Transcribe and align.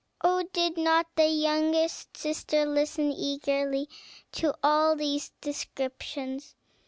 Oh, 0.23 0.41
did 0.51 0.77
not 0.79 1.05
the 1.15 1.27
youngest 1.27 2.17
sister 2.17 2.65
listen 2.65 3.11
eagerly 3.11 3.87
to 4.31 4.51
all 4.63 4.95
these 4.95 5.31
descriptions? 5.41 6.55